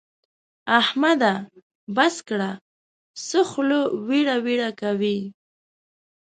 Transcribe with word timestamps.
احمده! 0.79 1.33
بس 1.95 2.15
کړه؛ 2.27 2.51
څه 3.27 3.39
خوله 3.49 3.79
ويړه 4.07 4.35
ويړه 4.45 4.69
کوې. 4.81 5.17